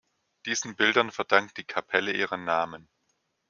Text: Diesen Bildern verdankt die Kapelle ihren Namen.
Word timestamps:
Diesen 0.47 0.75
Bildern 0.75 1.11
verdankt 1.11 1.57
die 1.57 1.63
Kapelle 1.63 2.11
ihren 2.11 2.43
Namen. 2.43 2.89